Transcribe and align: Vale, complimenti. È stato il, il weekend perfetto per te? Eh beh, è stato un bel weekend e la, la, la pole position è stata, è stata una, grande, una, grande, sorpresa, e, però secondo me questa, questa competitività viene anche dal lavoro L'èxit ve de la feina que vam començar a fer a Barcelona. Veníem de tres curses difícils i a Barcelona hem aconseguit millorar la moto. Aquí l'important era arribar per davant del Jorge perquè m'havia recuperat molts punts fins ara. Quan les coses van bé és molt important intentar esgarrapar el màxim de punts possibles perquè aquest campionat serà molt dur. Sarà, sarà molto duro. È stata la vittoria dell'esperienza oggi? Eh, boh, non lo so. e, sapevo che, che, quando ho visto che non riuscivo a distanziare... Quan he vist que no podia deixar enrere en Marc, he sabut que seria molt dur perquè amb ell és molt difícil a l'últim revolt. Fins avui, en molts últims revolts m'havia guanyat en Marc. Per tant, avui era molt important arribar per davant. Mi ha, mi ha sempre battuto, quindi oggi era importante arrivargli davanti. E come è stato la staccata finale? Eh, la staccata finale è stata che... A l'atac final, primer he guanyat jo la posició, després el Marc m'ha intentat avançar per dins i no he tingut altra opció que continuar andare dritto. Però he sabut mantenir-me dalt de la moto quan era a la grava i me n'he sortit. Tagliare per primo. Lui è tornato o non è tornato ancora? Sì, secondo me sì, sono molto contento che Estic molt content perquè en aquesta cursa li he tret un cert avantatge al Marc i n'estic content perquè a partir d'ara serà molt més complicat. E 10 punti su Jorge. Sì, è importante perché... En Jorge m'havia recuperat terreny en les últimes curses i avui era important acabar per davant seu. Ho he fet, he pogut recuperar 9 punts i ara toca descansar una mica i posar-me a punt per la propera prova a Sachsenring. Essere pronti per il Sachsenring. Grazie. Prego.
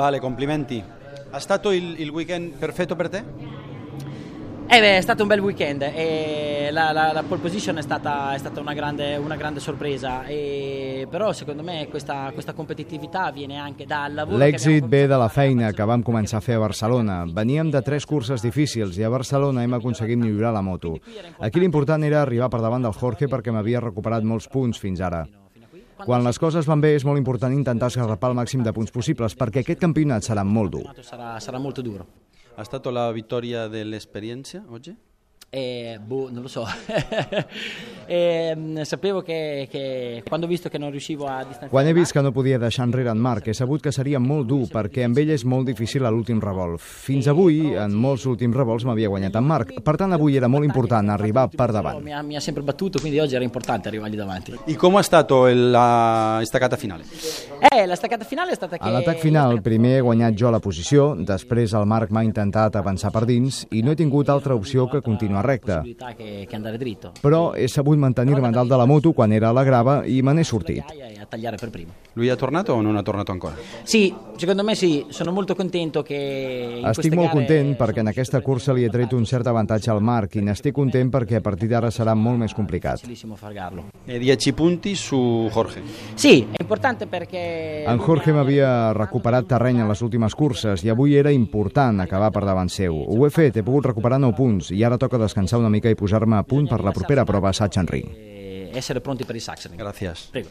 Vale, 0.00 0.18
complimenti. 0.18 0.82
È 1.30 1.38
stato 1.40 1.72
il, 1.72 2.00
il 2.00 2.08
weekend 2.08 2.54
perfetto 2.54 2.96
per 2.96 3.10
te? 3.10 3.18
Eh 4.66 4.80
beh, 4.80 4.96
è 4.96 5.00
stato 5.02 5.20
un 5.20 5.28
bel 5.28 5.40
weekend 5.40 5.82
e 5.82 6.70
la, 6.72 6.90
la, 6.90 7.12
la 7.12 7.22
pole 7.22 7.42
position 7.42 7.76
è 7.76 7.82
stata, 7.82 8.32
è 8.32 8.38
stata 8.38 8.60
una, 8.60 8.72
grande, 8.72 9.16
una, 9.16 9.36
grande, 9.36 9.60
sorpresa, 9.60 10.24
e, 10.24 11.06
però 11.10 11.34
secondo 11.34 11.62
me 11.62 11.86
questa, 11.90 12.30
questa 12.32 12.54
competitività 12.54 13.30
viene 13.30 13.58
anche 13.58 13.84
dal 13.84 14.14
lavoro 14.14 14.38
L'èxit 14.38 14.86
ve 14.88 15.06
de 15.06 15.18
la 15.18 15.28
feina 15.28 15.74
que 15.74 15.84
vam 15.84 16.00
començar 16.00 16.38
a 16.40 16.46
fer 16.46 16.56
a 16.56 16.62
Barcelona. 16.64 17.26
Veníem 17.28 17.68
de 17.68 17.82
tres 17.84 18.06
curses 18.08 18.40
difícils 18.40 18.96
i 18.96 19.04
a 19.04 19.12
Barcelona 19.12 19.66
hem 19.66 19.76
aconseguit 19.76 20.16
millorar 20.16 20.54
la 20.56 20.64
moto. 20.64 20.94
Aquí 21.44 21.60
l'important 21.60 22.08
era 22.08 22.22
arribar 22.22 22.48
per 22.48 22.62
davant 22.64 22.88
del 22.88 22.96
Jorge 22.96 23.28
perquè 23.28 23.52
m'havia 23.52 23.84
recuperat 23.84 24.24
molts 24.24 24.48
punts 24.48 24.80
fins 24.80 25.04
ara. 25.04 25.26
Quan 26.06 26.24
les 26.24 26.38
coses 26.38 26.66
van 26.68 26.80
bé 26.80 26.94
és 26.96 27.04
molt 27.04 27.20
important 27.20 27.52
intentar 27.54 27.90
esgarrapar 27.92 28.30
el 28.32 28.38
màxim 28.38 28.64
de 28.64 28.72
punts 28.72 28.92
possibles 28.94 29.36
perquè 29.36 29.64
aquest 29.64 29.80
campionat 29.82 30.26
serà 30.26 30.44
molt 30.44 30.74
dur. 30.76 30.84
Sarà, 31.02 31.36
sarà 31.40 31.58
molto 31.58 31.82
duro. 31.82 32.06
È 32.56 32.64
stata 32.64 32.90
la 32.90 33.10
vittoria 33.12 33.68
dell'esperienza 33.68 34.64
oggi? 34.68 34.94
Eh, 35.52 35.98
boh, 36.00 36.30
non 36.30 36.42
lo 36.42 36.48
so. 36.48 36.64
e, 38.06 38.56
sapevo 38.84 39.20
che, 39.20 39.66
che, 39.68 40.22
quando 40.24 40.46
ho 40.46 40.48
visto 40.48 40.68
che 40.68 40.78
non 40.78 40.92
riuscivo 40.92 41.26
a 41.26 41.38
distanziare... 41.38 41.70
Quan 41.70 41.88
he 41.88 41.92
vist 41.92 42.12
que 42.12 42.22
no 42.22 42.30
podia 42.30 42.56
deixar 42.56 42.86
enrere 42.86 43.10
en 43.10 43.18
Marc, 43.18 43.48
he 43.48 43.54
sabut 43.54 43.82
que 43.82 43.90
seria 43.90 44.20
molt 44.22 44.46
dur 44.46 44.68
perquè 44.70 45.02
amb 45.08 45.18
ell 45.18 45.32
és 45.34 45.42
molt 45.42 45.66
difícil 45.66 46.06
a 46.06 46.12
l'últim 46.14 46.38
revolt. 46.38 46.78
Fins 46.78 47.26
avui, 47.26 47.74
en 47.74 47.96
molts 47.98 48.28
últims 48.30 48.54
revolts 48.54 48.86
m'havia 48.86 49.10
guanyat 49.10 49.40
en 49.40 49.48
Marc. 49.48 49.72
Per 49.82 49.96
tant, 49.98 50.14
avui 50.14 50.38
era 50.38 50.46
molt 50.46 50.68
important 50.68 51.10
arribar 51.10 51.48
per 51.50 51.72
davant. 51.74 51.98
Mi 51.98 52.14
ha, 52.14 52.22
mi 52.22 52.38
ha 52.38 52.40
sempre 52.40 52.62
battuto, 52.62 53.00
quindi 53.00 53.18
oggi 53.18 53.34
era 53.34 53.42
importante 53.42 53.88
arrivargli 53.88 54.14
davanti. 54.14 54.54
E 54.66 54.76
come 54.76 55.00
è 55.00 55.02
stato 55.02 55.48
la 55.50 56.38
staccata 56.44 56.76
finale? 56.76 57.02
Eh, 57.58 57.86
la 57.86 57.96
staccata 57.96 58.22
finale 58.22 58.52
è 58.52 58.54
stata 58.54 58.78
che... 58.78 58.86
A 58.86 58.90
l'atac 58.90 59.18
final, 59.18 59.60
primer 59.62 59.98
he 59.98 60.00
guanyat 60.00 60.38
jo 60.38 60.54
la 60.54 60.62
posició, 60.62 61.10
després 61.18 61.74
el 61.74 61.90
Marc 61.90 62.14
m'ha 62.14 62.22
intentat 62.22 62.78
avançar 62.78 63.10
per 63.10 63.26
dins 63.26 63.64
i 63.74 63.82
no 63.82 63.90
he 63.90 63.98
tingut 63.98 64.30
altra 64.30 64.54
opció 64.54 64.86
que 64.86 65.02
continuar 65.02 65.39
andare 66.56 66.78
dritto. 66.78 67.12
Però 67.20 67.54
he 67.54 67.68
sabut 67.68 67.98
mantenir-me 67.98 68.50
dalt 68.50 68.70
de 68.70 68.76
la 68.76 68.86
moto 68.86 69.12
quan 69.12 69.32
era 69.32 69.48
a 69.48 69.52
la 69.52 69.64
grava 69.64 70.02
i 70.06 70.20
me 70.22 70.32
n'he 70.34 70.44
sortit. 70.44 70.84
Tagliare 71.30 71.56
per 71.56 71.70
primo. 71.70 71.92
Lui 72.14 72.26
è 72.26 72.34
tornato 72.34 72.72
o 72.72 72.80
non 72.80 72.96
è 72.96 73.02
tornato 73.04 73.30
ancora? 73.30 73.54
Sì, 73.84 74.12
secondo 74.36 74.64
me 74.64 74.74
sì, 74.74 75.06
sono 75.10 75.30
molto 75.30 75.54
contento 75.54 76.02
che 76.02 76.80
Estic 76.82 77.14
molt 77.14 77.30
content 77.30 77.76
perquè 77.78 78.02
en 78.02 78.10
aquesta 78.10 78.40
cursa 78.42 78.74
li 78.74 78.82
he 78.82 78.90
tret 78.90 79.12
un 79.14 79.22
cert 79.24 79.46
avantatge 79.46 79.92
al 79.92 80.02
Marc 80.02 80.34
i 80.34 80.42
n'estic 80.42 80.74
content 80.74 81.12
perquè 81.14 81.38
a 81.38 81.40
partir 81.44 81.68
d'ara 81.70 81.92
serà 81.94 82.16
molt 82.18 82.42
més 82.42 82.54
complicat. 82.56 83.06
E 83.06 84.18
10 84.18 84.52
punti 84.58 84.96
su 84.96 85.48
Jorge. 85.52 85.84
Sì, 86.14 86.48
è 86.50 86.62
importante 86.62 87.06
perché... 87.06 87.84
En 87.86 88.02
Jorge 88.02 88.34
m'havia 88.34 88.90
recuperat 88.90 89.46
terreny 89.46 89.78
en 89.84 89.86
les 89.86 90.02
últimes 90.02 90.34
curses 90.34 90.82
i 90.82 90.90
avui 90.90 91.14
era 91.14 91.30
important 91.30 92.02
acabar 92.02 92.32
per 92.34 92.42
davant 92.42 92.74
seu. 92.74 92.98
Ho 93.06 93.22
he 93.22 93.30
fet, 93.30 93.54
he 93.54 93.62
pogut 93.62 93.86
recuperar 93.92 94.18
9 94.18 94.34
punts 94.34 94.74
i 94.74 94.82
ara 94.82 94.98
toca 94.98 95.20
descansar 95.22 95.62
una 95.62 95.70
mica 95.70 95.86
i 95.86 95.94
posar-me 95.94 96.42
a 96.42 96.42
punt 96.42 96.66
per 96.66 96.82
la 96.82 96.90
propera 96.90 97.22
prova 97.22 97.54
a 97.54 97.54
Sachsenring. 97.54 98.18
Essere 98.72 99.00
pronti 99.00 99.24
per 99.24 99.36
il 99.36 99.40
Sachsenring. 99.40 99.80
Grazie. 99.80 100.12
Prego. 100.30 100.50